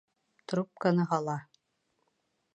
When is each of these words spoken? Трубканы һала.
Трубканы 0.53 1.05
һала. 1.13 1.37